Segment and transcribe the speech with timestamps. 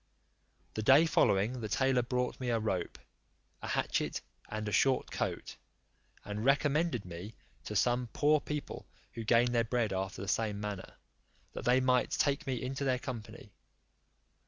[0.73, 2.97] The day following the tailor brought me a rope.
[3.61, 5.55] a hatchet, and a short coat,
[6.25, 7.35] and recommended me
[7.65, 10.95] to some poor people who gained their bread after the same manner,
[11.53, 13.53] that they might take me into their company.